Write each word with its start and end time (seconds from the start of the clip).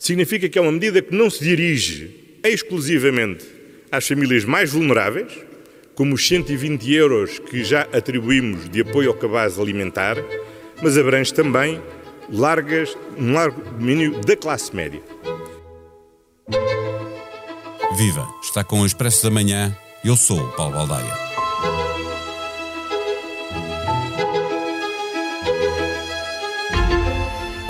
significa 0.00 0.48
que 0.48 0.58
é 0.58 0.62
uma 0.62 0.72
medida 0.72 1.02
que 1.02 1.14
não 1.14 1.30
se 1.30 1.44
dirige 1.44 2.38
exclusivamente 2.42 3.46
às 3.92 4.08
famílias 4.08 4.44
mais 4.44 4.72
vulneráveis, 4.72 5.30
como 5.94 6.14
os 6.14 6.26
120 6.26 6.92
euros 6.94 7.38
que 7.38 7.62
já 7.62 7.82
atribuímos 7.92 8.68
de 8.70 8.80
apoio 8.80 9.10
ao 9.10 9.14
cabaz 9.14 9.58
alimentar, 9.58 10.16
mas 10.82 10.96
abrange 10.96 11.34
também 11.34 11.80
largas, 12.32 12.96
um 13.18 13.34
largo 13.34 13.60
domínio 13.62 14.18
da 14.20 14.34
classe 14.34 14.74
média. 14.74 15.02
Viva! 17.96 18.26
Está 18.42 18.64
com 18.64 18.80
o 18.80 18.86
Expresso 18.86 19.24
da 19.24 19.30
Manhã. 19.30 19.76
Eu 20.02 20.16
sou 20.16 20.40
o 20.40 20.52
Paulo 20.52 20.74
Baldaia. 20.76 21.29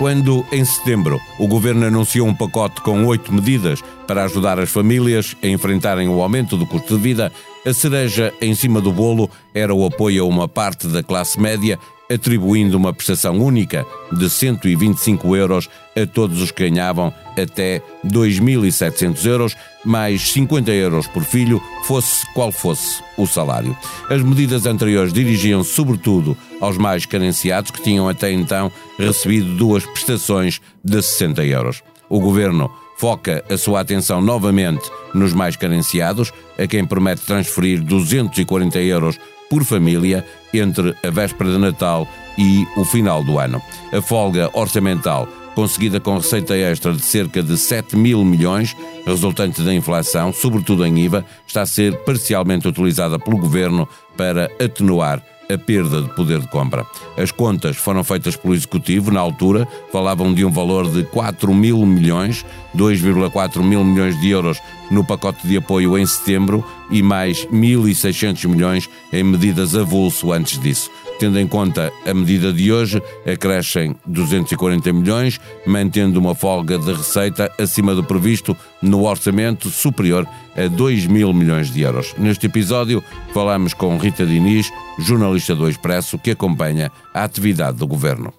Quando, 0.00 0.46
em 0.50 0.64
setembro, 0.64 1.20
o 1.38 1.46
governo 1.46 1.84
anunciou 1.84 2.26
um 2.26 2.34
pacote 2.34 2.80
com 2.80 3.04
oito 3.04 3.30
medidas 3.30 3.82
para 4.06 4.24
ajudar 4.24 4.58
as 4.58 4.70
famílias 4.70 5.36
a 5.42 5.46
enfrentarem 5.46 6.08
o 6.08 6.22
aumento 6.22 6.56
do 6.56 6.64
custo 6.64 6.96
de 6.96 7.02
vida, 7.02 7.30
a 7.66 7.74
cereja 7.74 8.32
em 8.40 8.54
cima 8.54 8.80
do 8.80 8.90
bolo 8.90 9.28
era 9.52 9.74
o 9.74 9.84
apoio 9.84 10.24
a 10.24 10.26
uma 10.26 10.48
parte 10.48 10.86
da 10.86 11.02
classe 11.02 11.38
média 11.38 11.78
atribuindo 12.12 12.76
uma 12.76 12.92
prestação 12.92 13.38
única 13.38 13.86
de 14.12 14.28
125 14.28 15.36
euros 15.36 15.68
a 15.96 16.06
todos 16.06 16.42
os 16.42 16.50
que 16.50 16.68
ganhavam 16.68 17.12
até 17.40 17.80
2.700 18.04 19.24
euros, 19.26 19.56
mais 19.84 20.32
50 20.32 20.70
euros 20.72 21.06
por 21.06 21.22
filho, 21.22 21.62
fosse 21.84 22.26
qual 22.34 22.50
fosse 22.50 23.02
o 23.16 23.26
salário. 23.26 23.76
As 24.08 24.22
medidas 24.22 24.66
anteriores 24.66 25.12
dirigiam-se 25.12 25.72
sobretudo 25.72 26.36
aos 26.60 26.76
mais 26.76 27.06
carenciados 27.06 27.70
que 27.70 27.82
tinham 27.82 28.08
até 28.08 28.32
então 28.32 28.70
recebido 28.98 29.54
duas 29.54 29.84
prestações 29.86 30.60
de 30.84 31.00
60 31.00 31.44
euros. 31.44 31.82
O 32.08 32.18
governo 32.20 32.70
foca 32.98 33.42
a 33.48 33.56
sua 33.56 33.80
atenção 33.80 34.20
novamente 34.20 34.90
nos 35.14 35.32
mais 35.32 35.56
carenciados, 35.56 36.32
a 36.58 36.66
quem 36.66 36.84
promete 36.84 37.24
transferir 37.24 37.82
240 37.82 38.78
euros 38.80 39.18
por 39.50 39.64
família 39.64 40.24
entre 40.54 40.94
a 41.04 41.10
véspera 41.10 41.50
de 41.50 41.58
Natal 41.58 42.08
e 42.38 42.64
o 42.76 42.84
final 42.84 43.22
do 43.22 43.38
ano. 43.38 43.60
A 43.92 44.00
folga 44.00 44.48
orçamental 44.54 45.28
conseguida 45.54 46.00
com 46.00 46.16
receita 46.16 46.56
extra 46.56 46.92
de 46.92 47.02
cerca 47.02 47.42
de 47.42 47.58
7 47.58 47.96
mil 47.96 48.24
milhões, 48.24 48.74
resultante 49.04 49.60
da 49.62 49.74
inflação, 49.74 50.32
sobretudo 50.32 50.86
em 50.86 50.98
IVA, 51.00 51.24
está 51.46 51.62
a 51.62 51.66
ser 51.66 51.94
parcialmente 52.04 52.68
utilizada 52.68 53.18
pelo 53.18 53.36
governo 53.36 53.86
para 54.16 54.50
atenuar 54.62 55.22
a 55.52 55.58
perda 55.58 56.02
de 56.02 56.14
poder 56.14 56.40
de 56.40 56.48
compra. 56.48 56.86
As 57.18 57.32
contas 57.32 57.76
foram 57.76 58.04
feitas 58.04 58.36
pelo 58.36 58.54
Executivo, 58.54 59.10
na 59.10 59.20
altura, 59.20 59.66
falavam 59.90 60.32
de 60.32 60.44
um 60.44 60.50
valor 60.50 60.88
de 60.88 61.02
4 61.04 61.52
mil 61.52 61.84
milhões, 61.84 62.44
2,4 62.76 63.60
mil 63.62 63.84
milhões 63.84 64.18
de 64.20 64.30
euros 64.30 64.58
no 64.90 65.04
pacote 65.04 65.46
de 65.46 65.56
apoio 65.56 65.98
em 65.98 66.06
setembro 66.06 66.64
e 66.90 67.02
mais 67.02 67.46
1.600 67.46 68.48
milhões 68.48 68.88
em 69.12 69.22
medidas 69.22 69.76
avulso 69.76 70.32
antes 70.32 70.58
disso. 70.58 70.90
Tendo 71.20 71.38
em 71.38 71.46
conta 71.46 71.92
a 72.06 72.14
medida 72.14 72.50
de 72.50 72.72
hoje, 72.72 73.02
acrescem 73.30 73.94
240 74.06 74.90
milhões, 74.90 75.38
mantendo 75.66 76.18
uma 76.18 76.34
folga 76.34 76.78
de 76.78 76.94
receita 76.94 77.52
acima 77.58 77.94
do 77.94 78.02
previsto 78.02 78.56
no 78.80 79.04
orçamento 79.04 79.68
superior 79.68 80.26
a 80.56 80.66
2 80.66 81.06
mil 81.06 81.32
milhões 81.34 81.70
de 81.70 81.82
euros. 81.82 82.14
Neste 82.16 82.46
episódio, 82.46 83.04
falamos 83.34 83.74
com 83.74 83.98
Rita 83.98 84.24
Diniz, 84.24 84.70
jornalista 84.98 85.54
do 85.54 85.68
Expresso, 85.68 86.18
que 86.18 86.30
acompanha 86.30 86.90
a 87.12 87.22
atividade 87.22 87.76
do 87.76 87.86
governo. 87.86 88.32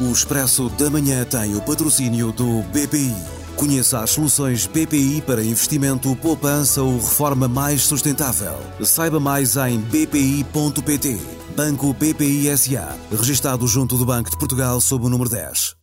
O 0.00 0.10
Expresso 0.10 0.68
da 0.70 0.90
Manhã 0.90 1.24
tem 1.24 1.54
o 1.54 1.60
patrocínio 1.60 2.32
do 2.32 2.62
BPI. 2.62 3.41
Conheça 3.56 4.00
as 4.00 4.10
soluções 4.10 4.66
BPI 4.66 5.22
para 5.22 5.42
investimento, 5.42 6.14
poupança 6.16 6.82
ou 6.82 6.96
reforma 6.98 7.48
mais 7.48 7.82
sustentável. 7.82 8.58
Saiba 8.84 9.20
mais 9.20 9.56
em 9.56 9.78
bpi.pt. 9.78 11.18
Banco 11.56 11.92
BPI 11.92 12.56
SA. 12.56 12.96
Registado 13.10 13.66
junto 13.68 13.96
do 13.96 14.06
Banco 14.06 14.30
de 14.30 14.38
Portugal 14.38 14.80
sob 14.80 15.06
o 15.06 15.08
número 15.08 15.30
10. 15.30 15.76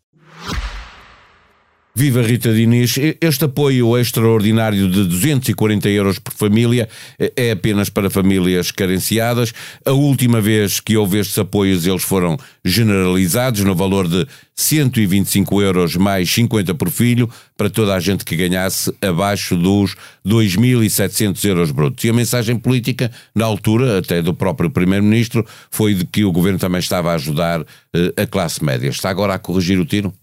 Viva 1.96 2.22
Rita 2.22 2.54
Diniz, 2.54 2.98
este 3.20 3.46
apoio 3.46 3.98
extraordinário 3.98 4.88
de 4.88 5.04
240 5.06 5.90
euros 5.90 6.20
por 6.20 6.32
família 6.32 6.88
é 7.36 7.52
apenas 7.52 7.90
para 7.90 8.12
famílias 8.12 8.72
carenciadas. 8.72 9.52
A 9.84 9.92
última 9.92 10.40
vez 10.40 10.80
que 10.80 10.96
houve 10.96 11.20
estes 11.20 11.38
apoios, 11.40 11.88
eles 11.88 12.04
foram 12.04 12.38
generalizados 12.64 13.62
no 13.62 13.74
valor 13.74 14.08
de 14.08 14.26
125 14.56 15.62
euros 15.62 15.96
mais 15.96 16.32
50 16.32 16.76
por 16.76 16.92
filho, 16.92 17.28
para 17.58 17.72
toda 17.72 17.96
a 17.96 18.00
gente 18.00 18.24
que 18.24 18.36
ganhasse 18.36 18.94
abaixo 19.02 19.58
dos 19.58 19.96
2.700 20.26 21.44
euros 21.44 21.72
brutos. 21.72 22.04
E 22.06 22.10
a 22.10 22.14
mensagem 22.14 22.56
política, 22.56 23.12
na 23.34 23.46
altura, 23.46 23.98
até 23.98 24.22
do 24.22 24.34
próprio 24.34 24.70
Primeiro-Ministro, 24.70 25.46
foi 25.72 25.96
de 25.96 26.06
que 26.06 26.24
o 26.24 26.32
governo 26.32 26.60
também 26.60 26.80
estava 26.80 27.12
a 27.12 27.16
ajudar 27.16 27.62
eh, 27.94 28.14
a 28.16 28.28
classe 28.28 28.64
média. 28.64 28.90
Está 28.90 29.10
agora 29.10 29.34
a 29.34 29.40
corrigir 29.40 29.80
o 29.80 29.86
tiro? 29.86 30.14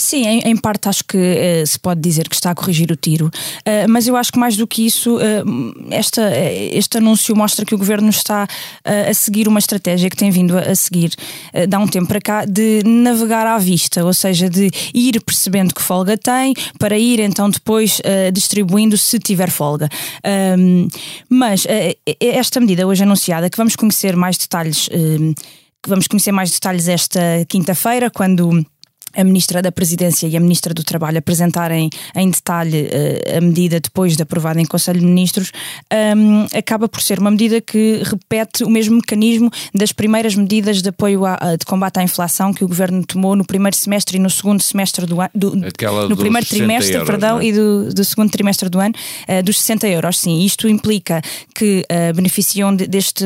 Sim, 0.00 0.26
em, 0.26 0.38
em, 0.46 0.56
parte 0.56 0.88
acho 0.88 1.04
que 1.04 1.18
uh, 1.18 1.66
se 1.66 1.78
pode 1.78 2.00
dizer 2.00 2.26
que 2.26 2.34
está 2.34 2.52
a 2.52 2.54
corrigir 2.54 2.90
o 2.90 2.96
tiro, 2.96 3.26
uh, 3.26 3.86
mas 3.86 4.08
eu 4.08 4.16
acho 4.16 4.32
que 4.32 4.38
mais 4.38 4.56
do 4.56 4.66
que 4.66 4.86
isso, 4.86 5.18
uh, 5.18 5.20
esta, 5.90 6.22
este 6.72 6.96
anúncio 6.96 7.36
mostra 7.36 7.66
que 7.66 7.74
o 7.74 7.78
governo 7.78 8.08
está 8.08 8.48
a 8.82 9.12
seguir 9.12 9.46
uma 9.46 9.58
estratégia 9.58 10.08
que 10.08 10.16
tem 10.16 10.30
vindo 10.30 10.56
a, 10.56 10.62
a 10.62 10.74
seguir 10.74 11.12
uh, 11.52 11.76
há 11.76 11.78
um 11.78 11.86
tempo 11.86 12.08
para 12.08 12.18
cá 12.18 12.46
de 12.46 12.82
navegar 12.82 13.46
à 13.46 13.58
vista, 13.58 14.02
ou 14.02 14.14
seja, 14.14 14.48
de 14.48 14.70
ir 14.94 15.20
percebendo 15.20 15.74
que 15.74 15.82
folga 15.82 16.16
tem 16.16 16.54
para 16.78 16.98
ir 16.98 17.20
então 17.20 17.50
depois 17.50 18.00
distribuindo 18.32 18.96
se 18.96 19.18
tiver 19.18 19.50
folga. 19.50 19.88
mas 21.28 21.66
esta 22.18 22.58
medida 22.58 22.86
hoje 22.86 23.02
anunciada, 23.02 23.50
que 23.50 23.56
vamos 23.56 23.76
conhecer 23.76 24.16
mais 24.16 24.38
detalhes, 24.38 24.88
que 24.88 25.88
vamos 25.88 26.06
conhecer 26.06 26.32
mais 26.32 26.50
detalhes 26.50 26.88
esta 26.88 27.20
quinta-feira, 27.48 28.10
quando 28.10 28.64
a 29.16 29.24
Ministra 29.24 29.60
da 29.60 29.72
Presidência 29.72 30.26
e 30.26 30.36
a 30.36 30.40
Ministra 30.40 30.72
do 30.72 30.84
Trabalho 30.84 31.18
apresentarem 31.18 31.90
em 32.14 32.30
detalhe 32.30 32.82
uh, 32.82 33.38
a 33.38 33.40
medida 33.40 33.80
depois 33.80 34.16
de 34.16 34.22
aprovada 34.22 34.60
em 34.60 34.64
Conselho 34.64 35.00
de 35.00 35.06
Ministros, 35.06 35.52
um, 36.16 36.46
acaba 36.56 36.88
por 36.88 37.02
ser 37.02 37.18
uma 37.18 37.30
medida 37.30 37.60
que 37.60 38.02
repete 38.04 38.64
o 38.64 38.70
mesmo 38.70 38.96
mecanismo 38.96 39.50
das 39.74 39.92
primeiras 39.92 40.34
medidas 40.34 40.82
de 40.82 40.88
apoio 40.88 41.24
a, 41.24 41.56
de 41.58 41.64
combate 41.64 41.98
à 41.98 42.02
inflação 42.02 42.52
que 42.52 42.64
o 42.64 42.68
Governo 42.68 43.04
tomou 43.04 43.34
no 43.34 43.44
primeiro 43.44 43.76
semestre 43.76 44.16
e 44.16 44.20
no 44.20 44.30
segundo 44.30 44.62
semestre 44.62 45.06
do 45.06 45.20
ano, 45.20 45.30
no 46.08 46.16
primeiro 46.16 46.46
trimestre, 46.46 46.94
euros, 46.94 47.08
perdão, 47.08 47.40
é? 47.40 47.46
e 47.46 47.52
do, 47.52 47.92
do, 47.92 48.04
segundo 48.04 48.30
trimestre 48.30 48.68
do 48.68 48.78
ano, 48.78 48.94
uh, 49.28 49.42
dos 49.42 49.58
60 49.60 49.88
euros. 49.88 50.18
Sim, 50.18 50.44
isto 50.44 50.68
implica 50.68 51.20
que 51.54 51.84
uh, 51.90 52.14
beneficiam 52.14 52.74
de, 52.74 52.86
deste, 52.86 53.24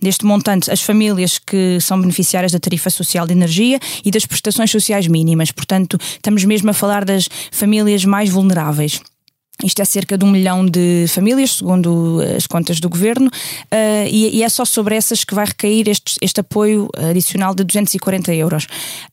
deste 0.00 0.24
montante 0.24 0.70
as 0.70 0.80
famílias 0.80 1.38
que 1.38 1.80
são 1.80 2.00
beneficiárias 2.00 2.52
da 2.52 2.58
tarifa 2.58 2.90
social 2.90 3.26
de 3.26 3.32
energia 3.32 3.78
e 4.04 4.10
das 4.10 4.26
prestações 4.26 4.70
sociais 4.70 4.91
sociais 4.92 5.06
mínimas. 5.06 5.50
Portanto, 5.50 5.98
estamos 6.00 6.44
mesmo 6.44 6.70
a 6.70 6.74
falar 6.74 7.04
das 7.04 7.28
famílias 7.50 8.04
mais 8.04 8.28
vulneráveis. 8.28 9.00
Isto 9.62 9.80
é 9.80 9.84
cerca 9.84 10.18
de 10.18 10.24
um 10.24 10.30
milhão 10.30 10.66
de 10.66 11.04
famílias, 11.08 11.52
segundo 11.58 12.20
as 12.36 12.48
contas 12.48 12.80
do 12.80 12.88
governo, 12.88 13.28
uh, 13.28 14.08
e, 14.10 14.38
e, 14.38 14.42
é 14.42 14.48
só 14.48 14.64
sobre 14.64 14.96
essas 14.96 15.22
que 15.22 15.34
vai 15.34 15.44
recair 15.44 15.88
este, 15.88 16.16
este 16.20 16.40
apoio 16.40 16.88
adicional 16.96 17.54
de 17.54 17.62
240 17.62 18.34
euros. 18.34 18.64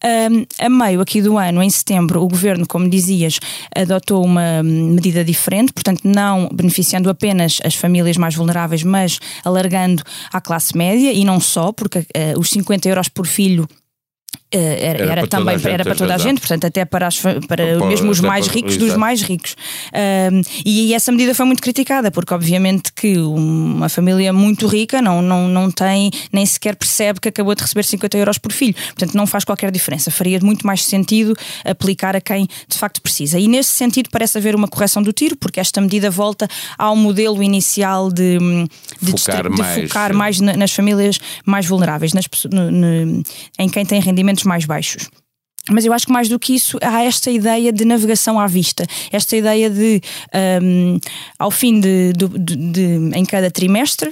Uh, 0.04 0.48
a 0.58 0.70
meio 0.70 1.02
aqui 1.02 1.22
do 1.22 1.38
ano, 1.38 1.62
em 1.62 1.70
setembro, 1.70 2.24
o 2.24 2.28
governo, 2.28 2.66
como 2.66 2.90
dizias, 2.90 3.38
adotou 3.76 4.26
uma 4.26 4.64
medida 4.64 5.24
diferente, 5.24 5.72
portanto, 5.72 6.02
não 6.04 6.50
beneficiando 6.52 7.12
apenas 7.12 7.60
as 7.64 7.76
famílias 7.76 8.18
mais 8.18 8.34
vulneráveis, 8.34 8.82
mas 8.82 9.20
alargando 9.46 10.02
à 10.34 10.42
classe 10.42 10.76
média 10.76 11.14
e 11.14 11.24
não 11.24 11.40
só, 11.40 11.72
porque 11.72 12.00
uh, 12.00 12.40
os 12.40 12.50
50 12.50 12.90
euros 12.90 13.08
por 13.08 13.28
filho 13.28 13.68
eh, 13.70 13.89
era, 14.52 15.04
era, 15.04 15.12
era 15.12 15.28
também 15.28 15.58
era 15.64 15.84
para 15.84 15.96
toda 15.96 16.16
a 16.16 16.18
gente, 16.18 16.40
portanto, 16.40 16.66
até 16.66 16.84
para, 16.84 17.06
as, 17.06 17.20
para 17.48 17.78
Pô, 17.78 17.86
mesmo 17.86 18.10
os 18.10 18.20
mais 18.20 18.48
ricos 18.48 18.78
dos 18.78 18.96
mais 18.96 19.22
ricos. 19.22 19.56
Um, 19.94 20.42
e, 20.66 20.88
e, 20.88 20.94
essa 20.96 21.12
medida 21.12 21.36
foi 21.36 21.46
muito 21.46 21.62
criticada, 21.62 22.10
porque 22.10 22.34
obviamente 22.34 22.92
que 22.92 23.18
uma 23.20 23.90
família 23.90 24.34
muito 24.34 24.66
rica 24.68 25.04
não, 25.04 25.22
não, 25.22 25.48
não 25.48 25.70
tem, 25.70 26.10
nem 26.34 26.46
sequer 26.48 26.76
percebe 26.76 27.20
que 27.20 27.30
acabou 27.30 27.54
de 27.54 27.62
receber 27.62 27.84
50 27.84 28.18
euros 28.18 28.38
por 28.40 28.52
filho. 28.52 28.74
Portanto, 28.74 29.14
não 29.14 29.28
faz 29.28 29.44
qualquer 29.44 29.70
diferença. 29.70 30.10
Faria 30.10 30.40
muito 30.42 30.66
mais 30.66 30.84
sentido 30.84 31.36
aplicar 31.64 32.16
a 32.16 32.22
quem 32.22 32.48
de 32.68 32.78
facto 32.78 33.02
precisa. 33.04 33.38
E 33.38 33.48
nesse 33.48 33.72
sentido 33.72 34.10
parece 34.12 34.40
haver 34.40 34.56
uma 34.56 34.68
correção 34.68 35.04
do 35.04 35.14
tiro, 35.14 35.36
porque 35.38 35.60
esta 35.60 35.80
medida 35.80 36.10
volta 36.10 36.48
ao 36.76 36.96
modelo 36.96 37.44
inicial 37.44 38.12
de, 38.12 38.40
de 39.00 39.12
focar, 39.12 39.44
de 39.44 39.58
mais, 39.58 39.82
focar 39.84 40.14
mais 40.14 40.40
nas 40.40 40.72
famílias 40.72 41.20
mais 41.46 41.68
vulneráveis, 41.68 42.14
nas, 42.14 42.26
no, 42.52 42.72
no, 42.72 43.24
em 43.60 43.70
quem 43.70 43.86
tem 43.86 44.02
rendimentos 44.02 44.39
mais 44.48 44.66
baixos. 44.66 45.10
Mas 45.70 45.86
eu 45.86 45.94
acho 45.94 46.08
que 46.08 46.12
mais 46.12 46.28
do 46.28 46.40
que 46.40 46.56
isso 46.56 46.78
há 46.82 47.04
esta 47.04 47.30
ideia 47.30 47.72
de 47.72 47.86
navegação 47.86 48.40
à 48.40 48.48
vista, 48.48 48.86
esta 49.12 49.36
ideia 49.36 49.70
de 49.70 50.02
um, 50.64 50.98
ao 51.38 51.52
fim 51.52 51.80
de, 51.80 52.14
de, 52.14 52.28
de, 52.28 52.56
de, 52.56 53.18
em 53.18 53.26
cada 53.26 53.52
trimestre 53.52 54.12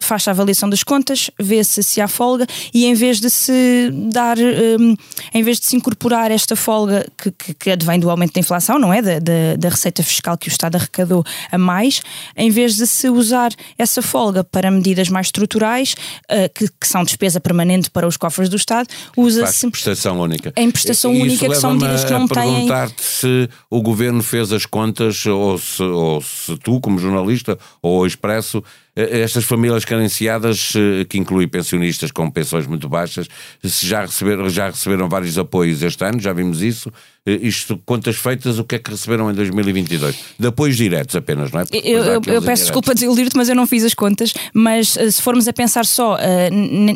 faz 0.00 0.26
a 0.26 0.30
avaliação 0.30 0.68
das 0.68 0.82
contas, 0.82 1.30
vê-se 1.38 1.82
se 1.82 2.00
há 2.00 2.08
folga 2.08 2.46
e 2.72 2.86
em 2.86 2.94
vez 2.94 3.20
de 3.20 3.28
se 3.28 3.90
dar, 4.10 4.38
um, 4.38 4.96
em 5.32 5.42
vez 5.42 5.60
de 5.60 5.66
se 5.66 5.76
incorporar 5.76 6.30
esta 6.30 6.56
folga 6.56 7.06
que, 7.16 7.30
que, 7.30 7.54
que 7.54 7.70
advém 7.70 8.00
do 8.00 8.10
aumento 8.10 8.32
da 8.32 8.40
inflação, 8.40 8.78
não 8.78 8.92
é? 8.92 9.02
Da, 9.02 9.18
da, 9.18 9.56
da, 9.58 9.68
receita 9.68 10.02
fiscal 10.02 10.36
que 10.36 10.48
o 10.48 10.50
Estado 10.50 10.76
arrecadou 10.76 11.24
a 11.52 11.58
mais, 11.58 12.02
em 12.36 12.50
vez 12.50 12.76
de 12.76 12.86
se 12.86 13.08
usar 13.08 13.52
essa 13.78 14.02
folga 14.02 14.42
para 14.42 14.70
medidas 14.70 15.08
mais 15.08 15.26
estruturais, 15.26 15.94
uh, 16.30 16.52
que, 16.54 16.66
que, 16.68 16.88
são 16.88 17.04
despesa 17.04 17.40
permanente 17.40 17.90
para 17.90 18.06
os 18.06 18.16
cofres 18.16 18.48
do 18.48 18.56
Estado, 18.56 18.88
usa-se. 19.16 19.70
prestação 19.70 20.20
única. 20.20 20.52
Em 20.56 20.70
prestação 20.70 21.12
e, 21.12 21.22
única, 21.22 21.48
que 21.48 21.54
são 21.54 21.74
medidas 21.74 22.04
que 22.04 22.12
não 22.12 22.26
têm. 22.26 22.52
perguntar-te 22.52 23.02
se 23.02 23.48
o 23.68 23.82
governo 23.82 24.22
fez 24.22 24.52
as 24.52 24.66
contas, 24.66 25.24
ou 25.26 25.58
se, 25.58 25.82
ou 25.82 26.20
se 26.20 26.56
tu, 26.58 26.80
como 26.80 26.98
jornalista, 26.98 27.58
ou 27.82 28.00
o 28.00 28.06
Expresso, 28.06 28.62
estas 29.10 29.44
famílias 29.44 29.84
carenciadas, 29.84 30.72
eh, 30.76 31.04
que 31.04 31.18
inclui 31.18 31.46
pensionistas 31.46 32.10
com 32.10 32.30
pensões 32.30 32.66
muito 32.66 32.88
baixas, 32.88 33.28
já 33.62 34.02
receberam, 34.02 34.48
já 34.48 34.66
receberam 34.66 35.08
vários 35.08 35.38
apoios 35.38 35.82
este 35.82 36.04
ano, 36.04 36.20
já 36.20 36.32
vimos 36.32 36.62
isso. 36.62 36.92
Eh, 37.26 37.38
isto, 37.42 37.78
contas 37.84 38.16
feitas, 38.16 38.58
o 38.58 38.64
que 38.64 38.76
é 38.76 38.78
que 38.78 38.90
receberam 38.90 39.30
em 39.30 39.34
2022? 39.34 40.16
De 40.38 40.46
apoios 40.46 40.76
diretos 40.76 41.14
apenas, 41.14 41.50
não 41.50 41.60
é? 41.60 41.64
Eu, 41.72 42.04
eu, 42.04 42.22
eu 42.26 42.42
peço 42.42 42.64
desculpa 42.64 42.94
de 42.94 43.04
iludir-te, 43.04 43.36
mas 43.36 43.48
eu 43.48 43.54
não 43.54 43.66
fiz 43.66 43.84
as 43.84 43.94
contas. 43.94 44.32
Mas 44.54 44.88
se 44.88 45.22
formos 45.22 45.46
a 45.46 45.52
pensar 45.52 45.84
só 45.84 46.14
uh, 46.14 46.18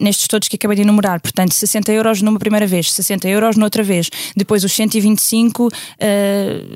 nestes 0.01 0.27
todos 0.27 0.49
que 0.49 0.56
acabei 0.56 0.77
de 0.77 0.83
enumerar, 0.83 1.21
portanto, 1.21 1.53
60 1.53 1.93
euros 1.93 2.23
numa 2.23 2.39
primeira 2.39 2.67
vez, 2.67 2.93
60 2.93 3.29
euros 3.29 3.56
noutra 3.56 3.83
vez, 3.83 4.09
depois 4.37 4.65
os 4.65 4.73
125 4.73 5.67
uh, 5.67 5.71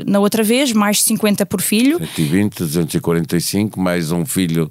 na 0.06 0.18
outra 0.18 0.42
vez, 0.42 0.72
mais 0.72 1.02
50 1.02 1.46
por 1.46 1.62
filho. 1.62 1.98
120, 1.98 2.58
245, 2.58 3.80
mais 3.80 4.12
um 4.12 4.26
filho 4.26 4.70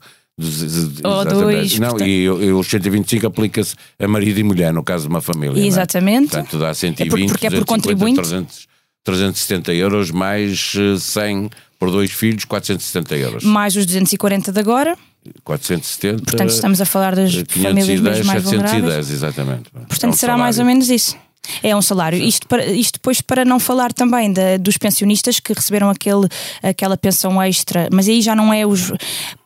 ou 1.03 1.25
dois. 1.25 1.79
Não, 1.79 1.89
portanto... 1.89 2.07
e, 2.07 2.23
e 2.23 2.29
o 2.29 2.63
125 2.63 3.25
aplica-se 3.25 3.75
a 3.99 4.07
marido 4.07 4.39
e 4.39 4.43
mulher, 4.43 4.71
no 4.71 4.83
caso 4.83 5.03
de 5.03 5.09
uma 5.09 5.21
família. 5.21 5.61
É? 5.61 5.65
Exatamente. 5.65 6.35
É? 6.35 6.41
Portanto, 6.41 6.59
dá 6.59 6.73
120, 6.73 7.25
é 7.25 7.27
porque 7.27 7.47
é 7.47 7.49
por 7.49 7.65
contribuinte. 7.65 8.21
300, 8.21 8.67
370 9.03 9.73
euros, 9.73 10.11
mais 10.11 10.73
100 10.99 11.45
eh, 11.45 11.49
por 11.79 11.89
dois 11.89 12.11
filhos, 12.11 12.45
470 12.45 13.15
euros. 13.15 13.43
Mais 13.43 13.75
os 13.75 13.85
240 13.85 14.51
de 14.51 14.59
agora. 14.59 14.97
470. 15.43 16.23
Portanto, 16.23 16.49
estamos 16.49 16.79
a 16.81 16.85
falar 16.85 17.15
das 17.15 17.31
510, 17.31 17.63
famílias 17.63 17.99
mesmo 18.01 18.25
mais 18.25 18.43
710, 18.43 18.71
vulneráveis. 18.71 19.11
exatamente. 19.11 19.69
Portanto, 19.71 20.03
é 20.03 20.07
um 20.07 20.13
será 20.13 20.33
salário. 20.33 20.43
mais 20.43 20.59
ou 20.59 20.65
menos 20.65 20.89
isso. 20.89 21.17
É 21.63 21.75
um 21.75 21.81
salário. 21.81 22.19
Isto, 22.19 22.47
para, 22.47 22.65
isto 22.65 22.93
depois 22.93 23.21
para 23.21 23.45
não 23.45 23.59
falar 23.59 23.93
também 23.93 24.31
de, 24.31 24.57
dos 24.57 24.77
pensionistas 24.77 25.39
que 25.39 25.53
receberam 25.53 25.89
aquele, 25.89 26.27
aquela 26.61 26.97
pensão 26.97 27.41
extra, 27.41 27.87
mas 27.91 28.07
aí 28.07 28.21
já 28.21 28.35
não 28.35 28.53
é 28.53 28.65
os. 28.65 28.91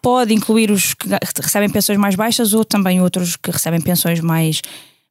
Pode 0.01 0.33
incluir 0.33 0.71
os 0.71 0.93
que 0.93 1.07
recebem 1.41 1.69
pensões 1.69 1.97
mais 1.97 2.15
baixas 2.15 2.53
ou 2.53 2.65
também 2.65 3.01
outros 3.01 3.35
que 3.35 3.51
recebem 3.51 3.81
pensões 3.81 4.19
mais 4.19 4.61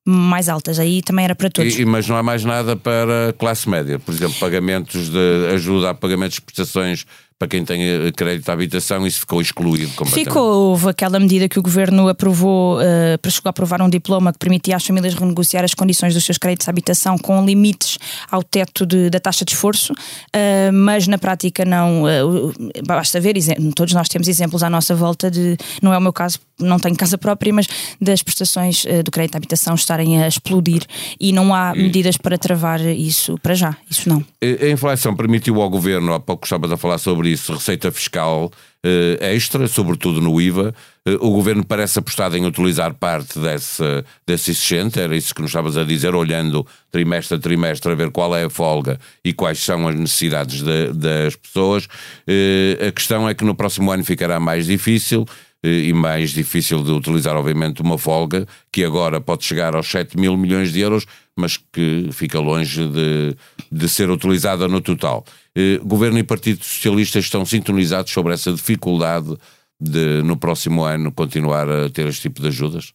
mais 0.03 0.49
altas, 0.49 0.79
aí 0.79 1.03
também 1.03 1.27
era 1.27 1.35
para 1.35 1.51
todos. 1.51 1.79
E, 1.79 1.85
mas 1.85 2.09
não 2.09 2.17
há 2.17 2.23
mais 2.23 2.43
nada 2.43 2.75
para 2.75 3.29
a 3.29 3.33
classe 3.35 3.69
média, 3.69 3.99
por 3.99 4.15
exemplo, 4.15 4.35
pagamentos 4.41 5.11
de 5.11 5.47
ajuda 5.55 5.91
a 5.91 5.95
pagamentos 5.95 6.37
de 6.37 6.41
prestações 6.41 7.05
para 7.41 7.49
quem 7.49 7.65
tem 7.65 7.83
eh, 7.83 8.13
crédito 8.15 8.51
à 8.51 8.53
habitação, 8.53 9.07
isso 9.07 9.21
ficou 9.21 9.41
excluído 9.41 9.91
completamente. 9.95 10.29
Ficou, 10.29 10.43
houve 10.43 10.91
aquela 10.91 11.19
medida 11.19 11.49
que 11.49 11.59
o 11.59 11.63
Governo 11.63 12.07
aprovou, 12.07 12.79
uh, 12.79 13.19
para 13.19 13.31
chegar 13.31 13.49
a 13.49 13.51
aprovar 13.51 13.81
um 13.81 13.89
diploma 13.89 14.31
que 14.31 14.39
permitia 14.39 14.77
às 14.77 14.85
famílias 14.85 15.15
renegociar 15.15 15.65
as 15.65 15.73
condições 15.73 16.13
dos 16.13 16.23
seus 16.23 16.37
créditos 16.37 16.69
à 16.69 16.71
habitação 16.71 17.17
com 17.17 17.43
limites 17.43 17.97
ao 18.31 18.43
teto 18.43 18.85
de, 18.85 19.09
da 19.09 19.19
taxa 19.19 19.43
de 19.47 19.53
esforço, 19.53 19.95
uh, 19.95 20.71
mas 20.71 21.07
na 21.07 21.17
prática 21.17 21.65
não, 21.65 22.03
uh, 22.03 22.53
basta 22.85 23.19
ver, 23.19 23.37
todos 23.75 23.95
nós 23.95 24.07
temos 24.11 24.29
exemplos 24.29 24.63
à 24.63 24.69
nossa 24.69 24.95
volta 24.95 25.31
de, 25.31 25.57
não 25.81 25.95
é 25.95 25.97
o 25.97 26.01
meu 26.01 26.13
caso, 26.13 26.41
não 26.59 26.79
tenho 26.79 26.95
casa 26.95 27.17
própria, 27.17 27.55
mas 27.55 27.67
das 27.99 28.23
prestações 28.23 28.85
do 29.03 29.11
crédito 29.11 29.37
à 29.37 29.39
habitação 29.39 29.75
estarem 29.75 30.23
a 30.23 30.29
explodir 30.29 30.83
e 31.19 31.33
não 31.33 31.55
há 31.55 31.75
medidas 31.75 32.19
para 32.19 32.37
travar 32.37 32.81
isso 32.81 33.39
para 33.39 33.55
já, 33.55 33.75
isso 33.91 34.11
não. 34.11 34.23
A 34.43 34.69
inflação 34.69 35.17
permitiu 35.17 35.63
ao 35.63 35.71
Governo, 35.71 36.13
há 36.13 36.21
pouco 36.21 36.45
estavas 36.45 36.71
a 36.71 36.77
falar 36.77 36.99
sobre 36.99 37.30
isso, 37.33 37.53
receita 37.55 37.91
fiscal 37.91 38.51
eh, 38.83 39.35
extra, 39.35 39.69
sobretudo 39.69 40.21
no 40.21 40.41
IVA. 40.41 40.75
Eh, 41.05 41.17
o 41.21 41.31
governo 41.31 41.65
parece 41.65 41.99
apostado 41.99 42.37
em 42.37 42.47
utilizar 42.47 42.95
parte 42.95 43.39
desse, 43.39 43.83
desse 44.27 44.53
excedente, 44.53 44.99
era 44.99 45.15
isso 45.15 45.35
que 45.35 45.43
nos 45.43 45.51
estavas 45.51 45.77
a 45.77 45.85
dizer, 45.85 46.15
olhando 46.15 46.67
trimestre 46.91 47.37
a 47.37 47.41
trimestre 47.41 47.93
a 47.93 47.95
ver 47.95 48.11
qual 48.11 48.35
é 48.35 48.45
a 48.45 48.51
folga 48.51 48.99
e 49.25 49.33
quais 49.33 49.59
são 49.59 49.87
as 49.87 49.95
necessidades 49.95 50.63
de, 50.63 50.93
das 50.95 51.37
pessoas. 51.37 51.87
Eh, 52.27 52.89
a 52.89 52.93
questão 52.93 53.29
é 53.29 53.35
que 53.35 53.45
no 53.45 53.55
próximo 53.55 53.93
ano 53.93 54.05
ficará 54.05 54.41
mais 54.41 54.67
difícil 54.67 55.27
e 55.63 55.93
mais 55.93 56.31
difícil 56.31 56.83
de 56.83 56.91
utilizar, 56.91 57.37
obviamente, 57.37 57.83
uma 57.83 57.99
folga 57.99 58.47
que 58.73 58.83
agora 58.85 59.21
pode 59.21 59.45
chegar 59.45 59.75
aos 59.77 59.91
7 59.91 60.19
mil 60.19 60.37
milhões 60.37 60.73
de 60.73 60.81
euros, 60.81 61.07
mas 61.37 61.57
que 61.57 62.09
fica 62.13 62.39
longe 62.39 62.87
de, 62.87 63.37
de 63.71 63.89
ser 63.89 64.11
utilizada 64.11 64.67
no 64.67 64.81
total. 64.81 65.25
Eh, 65.55 65.79
governo 65.83 66.19
e 66.19 66.23
Partido 66.23 66.65
Socialista 66.65 67.19
estão 67.19 67.45
sintonizados 67.45 68.13
sobre 68.13 68.33
essa 68.33 68.53
dificuldade 68.53 69.37
de, 69.81 70.23
no 70.23 70.37
próximo 70.37 70.85
ano, 70.85 71.13
continuar 71.13 71.69
a 71.69 71.91
ter 71.91 72.07
este 72.07 72.23
tipo 72.23 72.41
de 72.41 72.49
ajudas? 72.49 72.93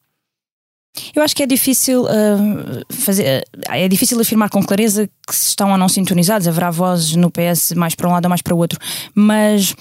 Eu 1.13 1.21
acho 1.21 1.35
que 1.35 1.43
é 1.43 1.45
difícil 1.45 2.03
uh, 2.03 2.93
fazer, 2.93 3.43
uh, 3.57 3.71
é 3.71 3.87
difícil 3.87 4.19
afirmar 4.19 4.49
com 4.49 4.63
clareza 4.63 5.09
que 5.27 5.35
se 5.35 5.49
estão 5.49 5.71
ou 5.71 5.77
não 5.77 5.89
sintonizados. 5.89 6.47
Haverá 6.47 6.71
vozes 6.71 7.15
no 7.15 7.29
PS 7.29 7.73
mais 7.75 7.95
para 7.95 8.07
um 8.07 8.11
lado 8.13 8.25
ou 8.25 8.29
mais 8.29 8.41
para 8.41 8.55
o 8.55 8.57
outro, 8.57 8.79
mas 9.13 9.75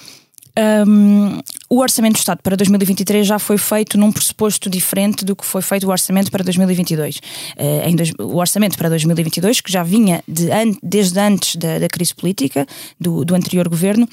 um, 0.57 1.39
o 1.69 1.79
Orçamento 1.79 2.13
do 2.13 2.19
Estado 2.19 2.41
para 2.41 2.55
2023 2.55 3.27
já 3.27 3.37
foi 3.37 3.57
feito 3.57 3.97
num 3.97 4.11
pressuposto 4.11 4.69
diferente 4.69 5.25
do 5.25 5.35
que 5.35 5.45
foi 5.45 5.61
feito 5.61 5.85
o 5.85 5.89
Orçamento 5.89 6.31
para 6.31 6.43
2022. 6.43 7.17
Uh, 7.17 7.21
eh, 7.57 7.91
dois, 7.93 8.11
o 8.19 8.37
Orçamento 8.37 8.77
para 8.77 8.89
2022, 8.89 9.61
que 9.61 9.71
já 9.71 9.83
vinha 9.83 10.23
de, 10.27 10.47
desde 10.81 11.19
antes 11.19 11.55
da, 11.57 11.79
da 11.79 11.89
crise 11.89 12.15
política 12.15 12.65
do, 12.99 13.25
do 13.25 13.35
anterior 13.35 13.67
governo, 13.67 14.07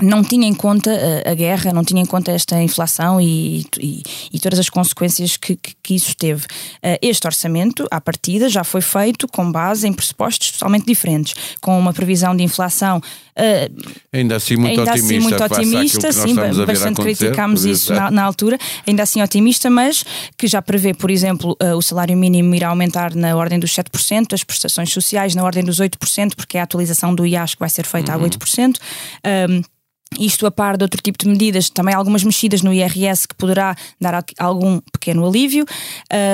não 0.00 0.22
tinha 0.24 0.46
em 0.46 0.54
conta 0.54 0.90
a, 0.90 1.30
a, 1.30 1.34
guerra, 1.34 1.72
não 1.72 1.84
tinha 1.84 2.02
em 2.02 2.06
conta 2.06 2.32
esta 2.32 2.60
inflação 2.62 3.20
e, 3.20 3.66
e, 3.78 4.02
e 4.32 4.40
todas 4.40 4.58
as 4.58 4.68
consequências 4.68 5.36
que, 5.36 5.56
que, 5.56 5.74
que 5.82 5.94
isso 5.94 6.16
teve. 6.16 6.44
Uh, 6.44 6.98
este 7.00 7.26
orçamento, 7.26 7.86
à 7.90 8.00
partida, 8.00 8.48
já 8.48 8.64
foi 8.64 8.80
feito 8.80 9.28
com 9.28 9.50
base 9.50 9.86
em 9.86 9.92
pressupostos 9.92 10.52
totalmente 10.52 10.86
diferentes, 10.86 11.34
com 11.60 11.78
uma 11.78 11.92
previsão 11.92 12.34
de 12.34 12.42
inflação 12.42 13.00
uh, 13.38 13.92
ainda 14.12 14.36
assim 14.36 14.56
muito 14.56 14.80
ainda 14.80 14.92
otimista, 14.92 15.08
assim 15.08 15.20
muito 15.20 15.44
otimista 15.44 16.12
sim, 16.12 16.34
bastante 16.66 17.00
criticámos 17.00 17.64
isso 17.64 17.92
na, 17.92 18.10
na, 18.10 18.22
altura, 18.22 18.58
ainda 18.86 19.02
assim 19.02 19.22
otimista, 19.22 19.68
mas 19.70 20.04
que 20.36 20.46
já 20.46 20.60
prevê, 20.60 20.94
por 20.94 21.10
exemplo, 21.10 21.56
uh, 21.62 21.76
o 21.76 21.82
salário 21.82 22.16
mínimo 22.16 22.54
irá 22.54 22.68
aumentar 22.68 23.14
na 23.14 23.34
ordem 23.36 23.58
dos 23.58 23.70
7%, 23.72 24.32
as 24.32 24.44
prestações 24.44 24.92
sociais 24.92 25.34
na 25.34 25.44
ordem 25.44 25.64
dos 25.64 25.80
8%, 25.80 26.34
porque 26.36 26.56
é 26.56 26.60
a 26.60 26.64
atualização 26.64 27.14
do 27.14 27.26
IAS 27.26 27.54
que 27.54 27.60
vai 27.60 27.70
ser 27.70 27.86
feita 27.86 28.16
uhum. 28.16 28.24
a 28.24 28.28
8%. 28.28 28.76
Um, 29.50 29.62
isto 30.18 30.46
a 30.46 30.50
par 30.50 30.76
de 30.76 30.84
outro 30.84 31.00
tipo 31.02 31.18
de 31.18 31.28
medidas, 31.28 31.70
também 31.70 31.94
algumas 31.94 32.24
mexidas 32.24 32.62
no 32.62 32.72
IRS 32.72 33.26
que 33.26 33.34
poderá 33.34 33.76
dar 34.00 34.24
algum 34.38 34.80
pequeno 34.92 35.26
alívio, 35.26 35.64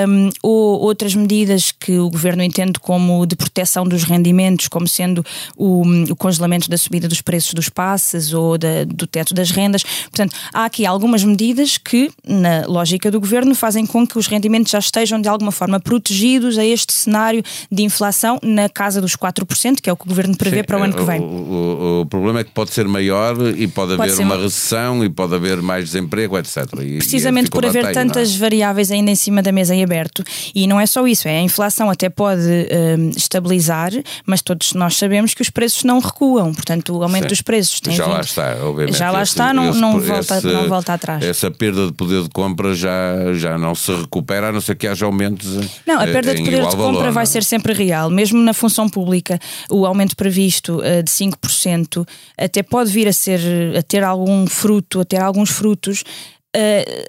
um, 0.08 0.30
ou 0.42 0.80
outras 0.80 1.14
medidas 1.14 1.72
que 1.72 1.98
o 1.98 2.10
governo 2.10 2.42
entende 2.42 2.78
como 2.80 3.26
de 3.26 3.36
proteção 3.36 3.84
dos 3.84 4.04
rendimentos, 4.04 4.68
como 4.68 4.86
sendo 4.86 5.24
o, 5.56 5.82
o 6.10 6.16
congelamento 6.16 6.68
da 6.68 6.76
subida 6.76 7.08
dos 7.08 7.20
preços 7.20 7.54
dos 7.54 7.68
passes 7.68 8.32
ou 8.32 8.58
da, 8.58 8.84
do 8.84 9.06
teto 9.06 9.34
das 9.34 9.50
rendas. 9.50 9.82
Portanto, 9.82 10.34
há 10.52 10.64
aqui 10.64 10.84
algumas 10.84 11.24
medidas 11.24 11.78
que, 11.78 12.10
na 12.26 12.66
lógica 12.66 13.10
do 13.10 13.20
governo, 13.20 13.54
fazem 13.54 13.86
com 13.86 14.06
que 14.06 14.18
os 14.18 14.26
rendimentos 14.26 14.72
já 14.72 14.78
estejam 14.78 15.20
de 15.20 15.28
alguma 15.28 15.52
forma 15.52 15.78
protegidos 15.78 16.58
a 16.58 16.64
este 16.64 16.92
cenário 16.92 17.42
de 17.70 17.82
inflação 17.82 18.38
na 18.42 18.68
casa 18.68 19.00
dos 19.00 19.16
4%, 19.16 19.80
que 19.80 19.88
é 19.88 19.92
o 19.92 19.96
que 19.96 20.04
o 20.04 20.08
governo 20.08 20.36
prevê 20.36 20.58
Sim, 20.58 20.64
para 20.64 20.80
o 20.80 20.82
ano 20.82 20.94
que 20.94 21.02
vem. 21.02 21.20
O, 21.20 21.24
o, 21.24 22.00
o 22.02 22.06
problema 22.06 22.40
é 22.40 22.44
que 22.44 22.50
pode 22.50 22.70
ser 22.70 22.86
maior 22.88 23.36
e 23.56 23.67
pode 23.68 23.94
haver 23.94 24.10
pode 24.10 24.22
uma, 24.22 24.34
uma 24.34 24.42
recessão 24.42 25.04
e 25.04 25.08
pode 25.08 25.34
haver 25.34 25.60
mais 25.62 25.86
desemprego, 25.86 26.38
etc. 26.38 26.56
E, 26.82 26.98
Precisamente 26.98 27.46
e 27.46 27.50
por 27.50 27.64
haver 27.64 27.92
tantas 27.92 28.34
é? 28.34 28.38
variáveis 28.38 28.90
ainda 28.90 29.10
em 29.10 29.14
cima 29.14 29.42
da 29.42 29.52
mesa 29.52 29.74
em 29.74 29.82
aberto. 29.82 30.22
E 30.54 30.66
não 30.66 30.80
é 30.80 30.86
só 30.86 31.06
isso, 31.06 31.28
é 31.28 31.38
a 31.38 31.42
inflação 31.42 31.90
até 31.90 32.08
pode 32.08 32.42
um, 32.42 33.10
estabilizar, 33.10 33.90
mas 34.26 34.42
todos 34.42 34.72
nós 34.72 34.96
sabemos 34.96 35.34
que 35.34 35.42
os 35.42 35.50
preços 35.50 35.84
não 35.84 35.98
recuam. 35.98 36.52
Portanto, 36.52 36.96
o 36.96 37.02
aumento 37.02 37.24
Sim. 37.24 37.28
dos 37.28 37.42
preços 37.42 37.80
tem 37.80 37.94
Já 37.94 38.04
vindo. 38.04 38.14
lá 38.14 38.20
está, 38.20 38.56
obviamente. 38.62 38.96
Já 38.96 39.10
lá 39.10 39.22
está, 39.22 39.46
esse, 39.46 39.54
não, 39.54 39.70
esse, 39.70 39.80
não, 39.80 40.00
volta, 40.00 40.38
esse, 40.38 40.46
não 40.46 40.68
volta 40.68 40.94
atrás. 40.94 41.24
Essa 41.24 41.50
perda 41.50 41.86
de 41.86 41.92
poder 41.92 42.22
de 42.22 42.28
compra 42.30 42.74
já, 42.74 43.32
já 43.34 43.58
não 43.58 43.74
se 43.74 43.92
recupera, 43.94 44.48
a 44.48 44.52
não 44.52 44.60
ser 44.60 44.76
que 44.76 44.86
haja 44.86 45.06
aumentos. 45.06 45.48
Não, 45.86 46.00
a 46.00 46.06
perda 46.06 46.34
de 46.34 46.42
poder 46.42 46.56
de 46.56 46.62
compra 46.62 46.76
valor, 46.76 47.02
vai 47.04 47.12
não? 47.12 47.20
É? 47.22 47.26
ser 47.26 47.44
sempre 47.44 47.72
real. 47.72 48.10
Mesmo 48.10 48.38
na 48.42 48.52
função 48.52 48.88
pública, 48.88 49.38
o 49.70 49.86
aumento 49.86 50.16
previsto 50.16 50.78
uh, 50.78 51.02
de 51.02 51.10
5% 51.10 52.06
até 52.36 52.62
pode 52.62 52.90
vir 52.90 53.08
a 53.08 53.12
ser 53.12 53.40
a 53.76 53.82
ter 53.82 54.02
algum 54.02 54.46
fruto, 54.46 55.00
a 55.00 55.04
ter 55.04 55.20
alguns 55.20 55.50
frutos 55.50 56.04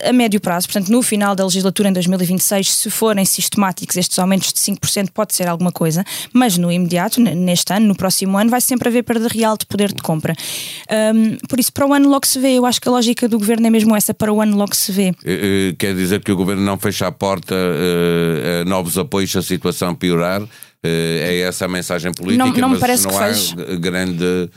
a 0.03 0.11
médio 0.11 0.39
prazo, 0.39 0.67
portanto, 0.67 0.89
no 0.89 1.01
final 1.01 1.33
da 1.33 1.43
legislatura 1.45 1.89
em 1.89 1.93
2026, 1.93 2.73
se 2.73 2.89
forem 2.89 3.23
sistemáticos 3.23 3.95
estes 3.95 4.19
aumentos 4.19 4.51
de 4.51 4.59
5%, 4.59 5.09
pode 5.13 5.33
ser 5.33 5.47
alguma 5.47 5.71
coisa, 5.71 6.03
mas 6.33 6.57
no 6.57 6.71
imediato, 6.71 7.21
neste 7.21 7.73
ano, 7.73 7.87
no 7.87 7.95
próximo 7.95 8.37
ano, 8.37 8.49
vai 8.49 8.59
sempre 8.59 8.89
haver 8.89 9.03
perda 9.03 9.27
real 9.27 9.57
de 9.57 9.65
poder 9.65 9.93
de 9.93 10.01
compra. 10.01 10.35
Um, 11.15 11.37
por 11.47 11.59
isso, 11.59 11.71
para 11.71 11.87
o 11.87 11.93
ano 11.93 12.09
logo 12.09 12.27
se 12.27 12.37
vê. 12.37 12.57
Eu 12.57 12.65
acho 12.65 12.81
que 12.81 12.89
a 12.89 12.91
lógica 12.91 13.27
do 13.27 13.39
governo 13.39 13.65
é 13.65 13.69
mesmo 13.69 13.95
essa: 13.95 14.13
para 14.13 14.31
o 14.31 14.41
ano 14.41 14.57
logo 14.57 14.75
se 14.75 14.91
vê. 14.91 15.07
Eh, 15.23 15.69
eh, 15.71 15.75
quer 15.77 15.95
dizer 15.95 16.21
que 16.21 16.31
o 16.31 16.35
governo 16.35 16.61
não 16.61 16.77
fecha 16.77 17.07
a 17.07 17.11
porta 17.11 17.55
a 17.55 18.65
novos 18.65 18.97
apoios 18.97 19.31
se 19.31 19.37
a 19.37 19.41
situação 19.41 19.95
piorar? 19.95 20.41
É 20.81 21.41
essa 21.41 21.65
a 21.65 21.67
mensagem 21.67 22.13
política, 22.13 22.45
não, 22.45 22.53
não 22.53 22.69
mas 22.69 22.77
me 22.77 22.79
parece 22.79 23.03
não 23.03 23.11
que 23.11 23.17
há 23.17 23.33
seja. 23.33 23.55
grande 23.77 24.49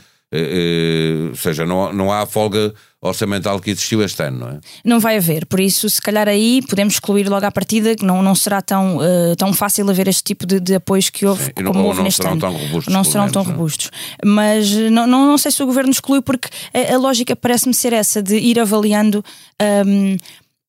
ou 1.29 1.35
seja, 1.35 1.65
não, 1.65 1.93
não 1.93 2.11
há 2.11 2.21
a 2.21 2.25
folga 2.25 2.73
orçamental 3.03 3.59
que 3.59 3.69
existiu 3.69 4.01
este 4.01 4.23
ano, 4.23 4.39
não 4.39 4.49
é? 4.49 4.59
Não 4.83 4.99
vai 4.99 5.17
haver, 5.17 5.45
por 5.45 5.59
isso, 5.59 5.89
se 5.89 6.01
calhar 6.01 6.27
aí 6.27 6.61
podemos 6.67 6.93
excluir 6.93 7.27
logo 7.27 7.45
à 7.45 7.51
partida 7.51 7.95
que 7.95 8.05
não, 8.05 8.23
não 8.23 8.33
será 8.33 8.61
tão, 8.61 8.97
uh, 8.97 9.35
tão 9.37 9.53
fácil 9.53 9.89
haver 9.89 10.07
este 10.07 10.23
tipo 10.23 10.45
de, 10.45 10.59
de 10.59 10.75
apoios 10.75 11.09
que 11.09 11.25
houve, 11.25 11.43
Sim, 11.43 11.51
como 11.55 11.73
não, 11.73 11.85
houve 11.85 11.97
não 11.97 12.05
neste 12.05 12.25
ano. 12.25 12.39
Tão 12.39 12.53
robustos, 12.53 12.93
não 12.93 13.03
serão 13.03 13.23
menos, 13.23 13.33
tão 13.33 13.43
não. 13.43 13.51
robustos. 13.51 13.91
Mas 14.25 14.71
não, 14.71 15.05
não, 15.05 15.27
não 15.27 15.37
sei 15.37 15.51
se 15.51 15.61
o 15.61 15.65
governo 15.65 15.91
exclui, 15.91 16.21
porque 16.21 16.47
a, 16.73 16.93
a 16.93 16.97
lógica 16.97 17.35
parece-me 17.35 17.73
ser 17.73 17.91
essa 17.91 18.23
de 18.23 18.37
ir 18.37 18.59
avaliando. 18.59 19.23
Um, 19.85 20.17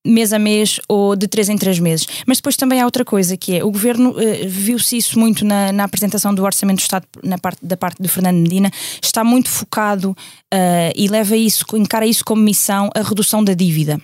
mês 0.04 0.32
a 0.32 0.38
mês 0.38 0.78
ou 0.88 1.16
de 1.16 1.26
três 1.26 1.48
em 1.48 1.56
três 1.56 1.78
meses. 1.78 2.06
Mas 2.26 2.38
depois 2.38 2.56
também 2.56 2.80
há 2.80 2.84
outra 2.84 3.04
coisa 3.04 3.36
que 3.36 3.56
é 3.56 3.64
o 3.64 3.70
governo 3.70 4.10
uh, 4.10 4.48
viu-se 4.48 4.96
isso 4.96 5.18
muito 5.18 5.44
na, 5.44 5.72
na, 5.72 5.84
apresentação 5.84 6.34
do 6.34 6.44
Orçamento 6.44 6.78
do 6.78 6.82
Estado 6.82 7.06
na 7.22 7.38
parte, 7.38 7.64
da 7.64 7.76
parte 7.76 8.02
de 8.02 8.08
Fernando 8.08 8.36
Medina, 8.36 8.70
está 9.02 9.24
muito 9.24 9.48
focado 9.48 10.10
uh, 10.10 10.92
e 10.94 11.08
leva 11.08 11.36
isso, 11.36 11.64
encara 11.74 12.06
isso 12.06 12.24
como 12.24 12.42
missão 12.42 12.90
a 12.94 13.02
redução 13.02 13.42
da 13.42 13.54
dívida. 13.54 14.00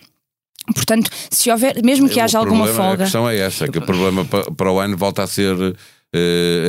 Portanto, 0.74 1.10
se 1.30 1.50
houver, 1.50 1.82
mesmo 1.82 2.08
que 2.08 2.20
o 2.20 2.22
haja 2.22 2.38
alguma 2.38 2.64
problema, 2.64 2.84
folga. 2.84 3.02
A 3.02 3.06
questão 3.06 3.28
é 3.28 3.38
essa, 3.38 3.68
que 3.68 3.78
o 3.78 3.82
problema 3.82 4.24
para, 4.24 4.50
para 4.52 4.72
o 4.72 4.78
ano 4.78 4.96
volta 4.96 5.22
a 5.22 5.26
ser 5.26 5.54
uh, 5.56 5.74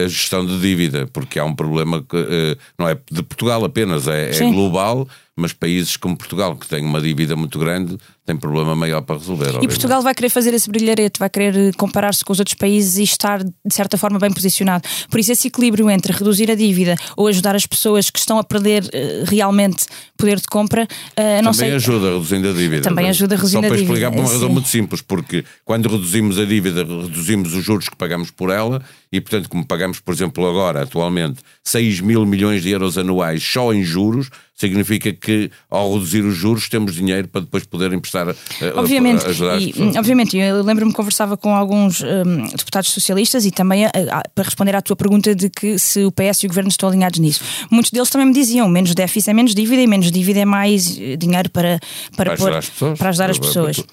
a 0.06 0.08
gestão 0.08 0.46
de 0.46 0.60
dívida, 0.60 1.08
porque 1.14 1.38
há 1.40 1.46
um 1.46 1.54
problema 1.54 2.02
que 2.02 2.58
não 2.80 2.90
é 2.90 2.98
de 3.12 3.22
Portugal 3.22 3.64
apenas, 3.64 4.08
é, 4.08 4.32
é 4.32 4.52
global, 4.52 5.08
mas 5.36 5.54
países 5.54 5.96
como 5.96 6.18
Portugal, 6.18 6.56
que 6.56 6.68
têm 6.68 6.84
uma 6.84 7.02
dívida 7.02 7.36
muito 7.36 7.58
grande, 7.58 7.98
têm 8.26 8.36
problema 8.36 8.76
maior 8.76 9.02
para 9.02 9.18
resolver. 9.18 9.56
E. 9.62 9.68
Portugal 9.68 10.02
vai 10.02 10.14
querer 10.14 10.30
fazer 10.30 10.54
esse 10.54 10.70
brilharete, 10.70 11.20
vai 11.20 11.30
querer 11.30 11.56
eh, 11.56 11.72
comparar-se 11.78 12.24
com 12.24 12.34
os 12.34 12.40
outros 12.40 12.54
países 12.56 12.98
e 12.98 13.04
estar, 13.04 13.44
de 13.44 13.74
certa 13.74 13.98
forma, 13.98 14.20
bem 14.20 14.32
posicionado. 14.32 14.88
Por 15.10 15.20
isso, 15.20 15.32
esse 15.32 15.48
equilíbrio 15.48 15.90
entre 15.90 16.12
reduzir 16.12 16.52
a 16.52 16.56
dívida 16.56 16.96
ou 17.16 17.28
ajudar 17.28 17.56
as 17.56 17.66
pessoas 17.66 18.10
que 18.10 18.20
estão 18.20 18.38
a 18.38 18.44
perder 18.44 18.84
uh, 18.84 19.26
realmente 19.26 19.86
poder 20.18 20.40
de 20.40 20.48
compra, 20.48 20.84
uh, 20.84 21.44
não 21.44 21.52
Também 21.52 21.54
sei. 21.54 21.74
ajuda 21.76 22.12
reduzindo 22.12 22.50
a 22.50 22.54
dívida. 22.54 22.82
Também 22.84 23.10
ajuda 23.10 23.36
reduzindo 23.36 23.64
Só 23.64 23.68
para 23.68 23.76
a 23.76 23.78
dívida. 23.78 23.94
explicar 23.94 24.12
por 24.12 24.20
uma 24.20 24.32
razão 24.32 24.48
Sim. 24.48 24.54
muito 24.54 24.70
simples, 24.70 25.02
porque 25.02 25.46
quando 25.66 25.90
reduzimos 25.90 26.38
a 26.38 26.46
dívida, 26.46 26.84
reduzimos 26.84 27.54
os 27.54 27.64
juros 27.64 27.90
que 27.90 27.96
pagamos 27.96 28.30
por 28.32 28.50
ela 28.50 28.84
e, 29.12 29.20
portanto, 29.20 29.50
como 29.50 29.66
pagamos, 29.66 30.00
por 30.00 30.14
exemplo, 30.14 30.48
agora, 30.48 30.84
atualmente, 30.84 31.40
6 31.64 32.02
mil 32.02 32.26
milhões 32.26 32.62
de 32.62 32.70
euros 32.70 32.98
anuais 32.98 33.44
só 33.44 33.74
em 33.74 33.84
juros, 33.84 34.30
significa 34.56 35.12
que 35.12 35.50
ao 35.70 35.94
reduzir 35.94 36.22
os 36.24 36.36
juros 36.36 36.70
temos 36.70 36.94
dinheiro 36.94 37.28
para 37.28 37.42
depois 37.42 37.64
poder 37.66 37.92
emprestar 37.94 38.30
a, 38.30 38.36
Obviamente, 38.76 39.26
ajudar 39.26 39.56
as 39.56 39.64
e, 39.64 39.68
pessoas. 39.74 39.96
obviamente, 39.96 40.38
eu 40.38 40.62
lembro-me 40.64 40.92
que 40.92 40.96
conversava 40.98 41.36
com 41.36 41.56
alguns 41.56 42.02
hum, 42.02 42.46
deputados 42.56 42.92
socialistas 42.92 43.44
e 43.46 43.52
também 43.52 43.86
a- 43.86 43.90
a- 43.90 44.24
para 44.36 44.44
responder 44.44 44.76
à 44.76 44.82
tua 44.82 44.96
pergunta 44.96 45.34
de 45.34 45.50
que 45.50 45.80
se 45.80 46.04
o 46.06 46.12
PS 46.12 46.44
e 46.44 46.46
o 46.46 46.50
governo 46.50 46.70
estão 46.70 46.90
alinhados 46.90 47.18
nisso. 47.20 47.42
Muitos 47.72 47.92
deles 47.92 48.10
também 48.10 48.28
me 48.28 48.34
diziam: 48.34 48.68
menos 48.70 48.94
déficit 48.94 49.30
é 49.32 49.34
menos 49.34 49.56
dívida 49.56 49.82
e 49.82 49.88
menos 49.88 50.12
dívida 50.12 50.42
é 50.42 50.46
mais 50.46 50.96
eh, 51.00 51.16
dinheiro 51.18 51.50
para, 51.50 51.80
para, 52.16 52.36
Para 52.36 52.38
pôr- 52.38 52.48
ajudar 52.50 52.58
as 52.60 52.70
pessoas. 52.70 53.00
para 53.00 53.10
ajudar 53.10 53.30
as 53.32 53.40
pessoas. 53.40 53.84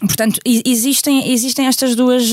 Portanto, 0.00 0.40
existem, 0.44 1.30
existem 1.32 1.66
estas 1.68 1.94
duas. 1.94 2.24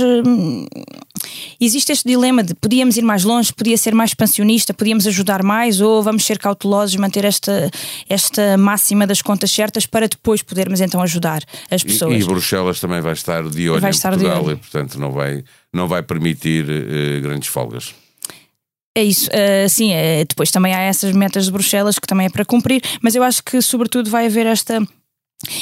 Existe 1.59 1.91
este 1.91 2.07
dilema 2.07 2.43
de 2.43 2.53
podíamos 2.53 2.97
ir 2.97 3.03
mais 3.03 3.23
longe, 3.23 3.53
podia 3.53 3.77
ser 3.77 3.93
mais 3.93 4.11
expansionista, 4.11 4.73
podíamos 4.73 5.07
ajudar 5.07 5.43
mais 5.43 5.81
ou 5.81 6.01
vamos 6.03 6.25
ser 6.25 6.37
cautelosos, 6.37 6.95
manter 6.95 7.25
esta, 7.25 7.69
esta 8.07 8.57
máxima 8.57 9.05
das 9.05 9.21
contas 9.21 9.51
certas 9.51 9.85
para 9.85 10.07
depois 10.07 10.41
podermos 10.41 10.81
então 10.81 11.01
ajudar 11.01 11.43
as 11.69 11.83
pessoas. 11.83 12.19
E, 12.19 12.23
e 12.23 12.25
Bruxelas 12.25 12.79
também 12.79 13.01
vai 13.01 13.13
estar 13.13 13.43
de 13.49 13.69
olho 13.69 13.81
Vai 13.81 13.91
em 13.91 13.99
Portugal 13.99 14.43
olho. 14.43 14.53
e, 14.53 14.55
portanto, 14.57 14.99
não 14.99 15.11
vai, 15.11 15.43
não 15.73 15.87
vai 15.87 16.03
permitir 16.03 16.65
eh, 16.69 17.19
grandes 17.19 17.49
folgas. 17.49 17.93
É 18.95 19.03
isso, 19.03 19.29
uh, 19.29 19.69
sim, 19.69 19.93
é, 19.93 20.25
depois 20.25 20.51
também 20.51 20.73
há 20.73 20.81
essas 20.81 21.13
metas 21.13 21.45
de 21.45 21.51
Bruxelas 21.51 21.97
que 21.99 22.07
também 22.07 22.25
é 22.25 22.29
para 22.29 22.43
cumprir, 22.43 22.81
mas 23.01 23.15
eu 23.15 23.23
acho 23.23 23.43
que 23.43 23.61
sobretudo 23.61 24.09
vai 24.09 24.25
haver 24.25 24.45
esta 24.45 24.85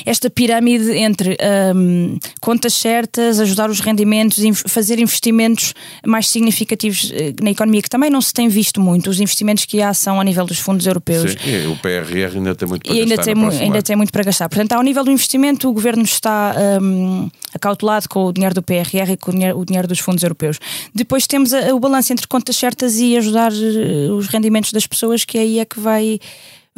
esta 0.05 0.27
pirâmide 0.29 0.91
entre 0.97 1.37
um, 1.75 2.17
contas 2.41 2.73
certas, 2.73 3.39
ajudar 3.39 3.69
os 3.69 3.79
rendimentos, 3.79 4.43
fazer 4.67 4.97
investimentos 4.99 5.73
mais 6.05 6.27
significativos 6.29 7.11
eh, 7.13 7.33
na 7.41 7.51
economia, 7.51 7.81
que 7.83 7.89
também 7.89 8.09
não 8.09 8.19
se 8.19 8.33
tem 8.33 8.47
visto 8.49 8.81
muito, 8.81 9.07
os 9.09 9.19
investimentos 9.19 9.65
que 9.65 9.79
há 9.81 9.93
são 9.93 10.19
a 10.19 10.23
nível 10.23 10.45
dos 10.47 10.57
fundos 10.57 10.87
europeus. 10.87 11.31
Sim, 11.33 11.67
o 11.71 11.75
PRR 11.77 12.35
ainda 12.37 12.55
tem 12.55 12.67
muito 12.67 12.83
para 12.87 12.95
E 12.95 12.99
ainda 13.01 13.15
gastar 13.15 13.23
tem, 13.25 13.35
mu- 13.35 13.41
próximo 13.41 13.63
ainda 13.63 13.83
tem 13.83 13.95
muito 13.95 14.11
para 14.11 14.23
gastar. 14.23 14.49
Portanto, 14.49 14.71
ao 14.73 14.81
nível 14.81 15.03
do 15.03 15.11
investimento, 15.11 15.69
o 15.69 15.73
governo 15.73 16.01
está 16.03 16.55
um, 16.81 17.29
acautelado 17.53 18.09
com 18.09 18.25
o 18.25 18.33
dinheiro 18.33 18.55
do 18.55 18.63
PRR 18.63 19.11
e 19.11 19.17
com 19.17 19.29
o 19.29 19.33
dinheiro, 19.33 19.59
o 19.59 19.63
dinheiro 19.65 19.87
dos 19.87 19.99
fundos 19.99 20.23
europeus. 20.23 20.57
Depois 20.93 21.27
temos 21.27 21.53
a- 21.53 21.73
o 21.75 21.79
balanço 21.79 22.11
entre 22.11 22.25
contas 22.27 22.55
certas 22.57 22.97
e 22.97 23.15
ajudar 23.15 23.51
eh, 23.53 24.09
os 24.11 24.25
rendimentos 24.27 24.71
das 24.71 24.87
pessoas, 24.87 25.23
que 25.23 25.37
aí 25.37 25.59
é 25.59 25.65
que 25.65 25.79
vai. 25.79 26.19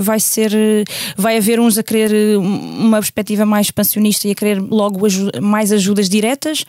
Vai 0.02 0.20
ser, 0.20 0.52
vai 1.18 1.38
haver 1.38 1.60
uns 1.60 1.78
a 1.78 1.84
querer 1.84 2.38
uma 2.38 2.98
perspectiva 3.00 3.46
mais 3.46 3.68
expansionista 3.68 4.28
e 4.28 4.32
a 4.32 4.36
querer 4.36 4.62
logo 4.62 5.00
mais 5.42 5.72
ajudas 5.74 6.08
diretas 6.08 6.64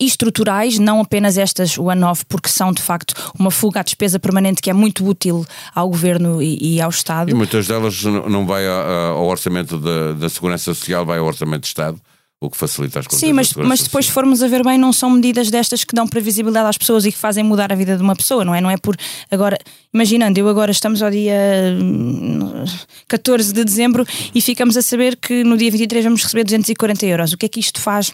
e 0.00 0.04
estruturais, 0.04 0.78
não 0.78 1.00
apenas 1.00 1.38
estas 1.38 1.78
one-off, 1.78 2.24
porque 2.26 2.48
são 2.48 2.72
de 2.72 2.82
facto 2.82 3.14
uma 3.38 3.50
fuga 3.50 3.80
à 3.80 3.82
despesa 3.82 4.18
permanente 4.18 4.60
que 4.60 4.68
é 4.68 4.72
muito 4.72 5.04
útil 5.06 5.46
ao 5.74 5.88
governo 5.88 6.42
e, 6.42 6.74
e 6.76 6.80
ao 6.80 6.90
Estado. 6.90 7.30
E 7.30 7.34
muitas 7.34 7.66
delas 7.66 8.02
não 8.04 8.46
vai 8.46 8.66
a- 8.66 8.70
a- 8.70 9.06
ao 9.10 9.26
orçamento 9.26 9.78
da, 9.78 10.12
da 10.12 10.28
Segurança 10.28 10.74
Social, 10.74 11.06
vai 11.06 11.18
ao 11.18 11.26
orçamento 11.26 11.62
de 11.62 11.68
Estado, 11.68 11.98
o 12.40 12.48
que 12.48 12.56
facilita 12.56 13.00
as 13.00 13.06
contas 13.06 13.18
Sim, 13.18 13.32
mas, 13.32 13.52
mas 13.54 13.82
depois 13.82 14.06
se 14.06 14.12
formos 14.12 14.42
a 14.42 14.48
ver 14.48 14.64
bem, 14.64 14.78
não 14.78 14.92
são 14.92 15.10
medidas 15.10 15.50
destas 15.50 15.82
que 15.82 15.94
dão 15.94 16.06
previsibilidade 16.06 16.68
às 16.68 16.78
pessoas 16.78 17.04
e 17.04 17.10
que 17.10 17.18
fazem 17.18 17.42
mudar 17.42 17.72
a 17.72 17.74
vida 17.74 17.96
de 17.96 18.02
uma 18.02 18.14
pessoa, 18.14 18.44
não 18.44 18.54
é? 18.54 18.60
Não 18.60 18.70
é 18.70 18.76
por 18.76 18.96
agora, 19.30 19.58
imaginando, 19.92 20.38
eu 20.38 20.48
agora 20.48 20.70
estamos 20.70 21.02
ao 21.02 21.10
dia 21.10 21.34
hum, 21.80 22.64
14 23.08 23.52
de 23.52 23.64
dezembro 23.64 24.06
e 24.32 24.40
ficamos 24.40 24.76
a 24.76 24.82
saber 24.82 25.16
que 25.16 25.42
no 25.42 25.56
dia 25.56 25.70
23 25.70 26.04
vamos 26.04 26.22
receber 26.22 26.44
240 26.44 27.06
euros. 27.06 27.32
O 27.32 27.36
que 27.36 27.46
é 27.46 27.48
que 27.48 27.58
isto 27.58 27.80
faz? 27.80 28.12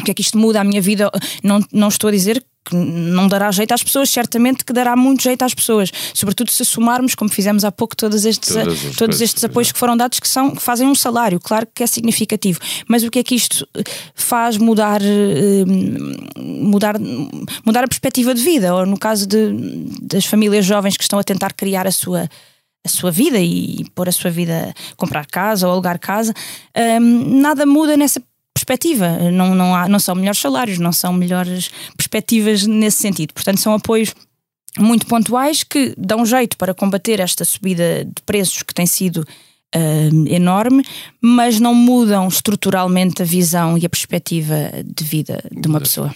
O 0.00 0.04
que 0.04 0.12
é 0.12 0.14
que 0.14 0.22
isto 0.22 0.38
muda 0.38 0.60
a 0.60 0.64
minha 0.64 0.80
vida? 0.80 1.10
Não, 1.42 1.60
não 1.70 1.88
estou 1.88 2.08
a 2.08 2.10
dizer 2.10 2.42
que 2.68 2.76
não 2.76 3.26
dará 3.28 3.50
jeito 3.50 3.72
às 3.72 3.82
pessoas, 3.82 4.10
certamente 4.10 4.64
que 4.64 4.72
dará 4.72 4.94
muito 4.94 5.22
jeito 5.22 5.42
às 5.42 5.54
pessoas, 5.54 5.90
sobretudo 6.12 6.50
se 6.50 6.64
somarmos, 6.64 7.14
como 7.14 7.30
fizemos 7.30 7.64
há 7.64 7.72
pouco, 7.72 7.96
todos 7.96 8.24
estes, 8.24 8.56
as 8.56 8.64
todos 8.64 8.98
coisas, 8.98 9.20
estes 9.20 9.44
apoios 9.44 9.72
que 9.72 9.78
foram 9.78 9.96
dados 9.96 10.20
que, 10.20 10.28
são, 10.28 10.50
que 10.50 10.62
fazem 10.62 10.86
um 10.86 10.94
salário, 10.94 11.40
claro 11.40 11.66
que 11.74 11.82
é 11.82 11.86
significativo, 11.86 12.60
mas 12.86 13.02
o 13.02 13.10
que 13.10 13.18
é 13.18 13.22
que 13.22 13.34
isto 13.34 13.66
faz 14.14 14.56
mudar, 14.56 15.00
eh, 15.02 15.64
mudar, 16.36 16.96
mudar 17.64 17.84
a 17.84 17.88
perspectiva 17.88 18.34
de 18.34 18.42
vida, 18.42 18.74
ou 18.74 18.84
no 18.84 18.98
caso 18.98 19.26
de, 19.26 19.52
das 20.02 20.24
famílias 20.24 20.64
jovens 20.64 20.96
que 20.96 21.02
estão 21.02 21.18
a 21.18 21.24
tentar 21.24 21.52
criar 21.52 21.86
a 21.86 21.92
sua 21.92 22.28
a 22.84 22.88
sua 22.88 23.10
vida 23.10 23.38
e 23.38 23.84
pôr 23.94 24.08
a 24.08 24.12
sua 24.12 24.30
vida, 24.30 24.72
comprar 24.96 25.26
casa 25.26 25.66
ou 25.66 25.72
alugar 25.72 25.98
casa, 25.98 26.32
hum, 27.00 27.40
nada 27.40 27.66
muda 27.66 27.96
nessa 27.96 28.22
perspectiva. 28.68 29.30
Não, 29.30 29.54
não, 29.54 29.74
há, 29.74 29.88
não 29.88 29.98
são 29.98 30.14
melhores 30.14 30.38
salários, 30.38 30.78
não 30.78 30.92
são 30.92 31.12
melhores 31.12 31.70
perspectivas 31.96 32.66
nesse 32.66 32.98
sentido. 32.98 33.32
Portanto, 33.32 33.60
são 33.60 33.72
apoios 33.72 34.14
muito 34.78 35.06
pontuais 35.06 35.62
que 35.62 35.94
dão 35.96 36.26
jeito 36.26 36.56
para 36.56 36.74
combater 36.74 37.18
esta 37.18 37.44
subida 37.44 38.04
de 38.04 38.22
preços 38.26 38.62
que 38.62 38.74
tem 38.74 38.86
sido 38.86 39.26
hum, 39.74 40.24
enorme, 40.28 40.84
mas 41.20 41.58
não 41.58 41.74
mudam 41.74 42.28
estruturalmente 42.28 43.22
a 43.22 43.24
visão 43.24 43.78
e 43.78 43.86
a 43.86 43.88
perspectiva 43.88 44.54
de 44.84 45.04
vida 45.04 45.42
de 45.50 45.66
uma 45.66 45.80
pessoa. 45.80 46.14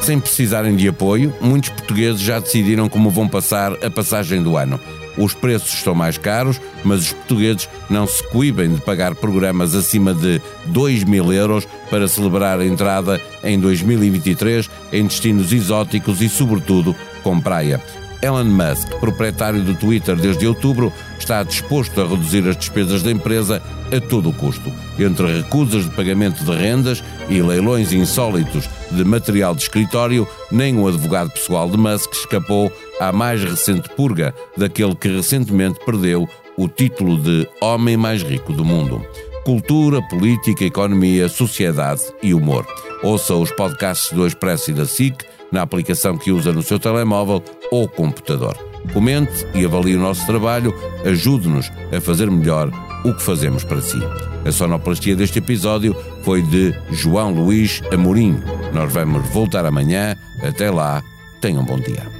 Sem 0.00 0.18
precisarem 0.18 0.74
de 0.74 0.88
apoio, 0.88 1.32
muitos 1.40 1.68
portugueses 1.68 2.20
já 2.20 2.40
decidiram 2.40 2.88
como 2.88 3.10
vão 3.10 3.28
passar 3.28 3.72
a 3.84 3.90
passagem 3.90 4.42
do 4.42 4.56
ano. 4.56 4.80
Os 5.16 5.34
preços 5.34 5.74
estão 5.74 5.94
mais 5.94 6.16
caros, 6.16 6.60
mas 6.84 7.00
os 7.00 7.12
portugueses 7.12 7.68
não 7.88 8.06
se 8.06 8.22
coíbem 8.28 8.74
de 8.74 8.80
pagar 8.80 9.14
programas 9.14 9.74
acima 9.74 10.14
de 10.14 10.40
2 10.66 11.04
mil 11.04 11.32
euros 11.32 11.66
para 11.90 12.08
celebrar 12.08 12.60
a 12.60 12.66
entrada 12.66 13.20
em 13.42 13.58
2023 13.58 14.70
em 14.92 15.04
destinos 15.04 15.52
exóticos 15.52 16.20
e, 16.20 16.28
sobretudo, 16.28 16.94
com 17.22 17.40
praia. 17.40 17.80
Elon 18.22 18.44
Musk, 18.44 18.88
proprietário 19.00 19.62
do 19.62 19.74
Twitter 19.74 20.14
desde 20.14 20.46
outubro, 20.46 20.92
está 21.18 21.42
disposto 21.42 22.00
a 22.00 22.06
reduzir 22.06 22.46
as 22.46 22.56
despesas 22.56 23.02
da 23.02 23.10
empresa 23.10 23.62
a 23.90 24.00
todo 24.00 24.28
o 24.28 24.32
custo. 24.32 24.70
Entre 24.98 25.38
recusas 25.38 25.84
de 25.84 25.90
pagamento 25.96 26.44
de 26.44 26.52
rendas 26.52 27.02
e 27.30 27.40
leilões 27.40 27.92
insólitos 27.92 28.68
de 28.90 29.04
material 29.04 29.54
de 29.54 29.62
escritório, 29.62 30.28
nem 30.50 30.78
o 30.78 30.86
advogado 30.86 31.30
pessoal 31.30 31.68
de 31.68 31.78
Musk 31.78 32.12
escapou 32.12 32.70
à 33.00 33.10
mais 33.10 33.42
recente 33.42 33.88
purga 33.96 34.32
daquele 34.56 34.94
que 34.94 35.08
recentemente 35.08 35.80
perdeu 35.84 36.28
o 36.56 36.68
título 36.68 37.16
de 37.16 37.48
Homem 37.60 37.96
Mais 37.96 38.22
Rico 38.22 38.52
do 38.52 38.64
Mundo. 38.64 39.04
Cultura, 39.44 40.02
política, 40.02 40.64
economia, 40.64 41.28
sociedade 41.28 42.02
e 42.22 42.34
humor. 42.34 42.66
Ouça 43.02 43.34
os 43.34 43.50
podcasts 43.50 44.12
do 44.12 44.26
Expresso 44.26 44.70
e 44.70 44.74
da 44.74 44.84
SIC 44.84 45.24
na 45.50 45.62
aplicação 45.62 46.16
que 46.16 46.30
usa 46.30 46.52
no 46.52 46.62
seu 46.62 46.78
telemóvel 46.78 47.42
ou 47.72 47.88
computador. 47.88 48.56
Comente 48.92 49.46
e 49.54 49.64
avalie 49.64 49.96
o 49.96 50.00
nosso 50.00 50.24
trabalho, 50.26 50.74
ajude-nos 51.04 51.70
a 51.96 52.00
fazer 52.00 52.30
melhor 52.30 52.70
o 53.04 53.14
que 53.14 53.22
fazemos 53.22 53.64
para 53.64 53.80
si. 53.80 53.98
A 54.44 54.52
sonoplastia 54.52 55.16
deste 55.16 55.38
episódio 55.38 55.96
foi 56.22 56.42
de 56.42 56.74
João 56.90 57.32
Luís 57.32 57.82
Amorim. 57.92 58.42
Nós 58.72 58.92
vamos 58.92 59.26
voltar 59.30 59.64
amanhã. 59.64 60.16
Até 60.42 60.70
lá, 60.70 61.02
tenham 61.40 61.62
um 61.62 61.66
bom 61.66 61.78
dia. 61.78 62.19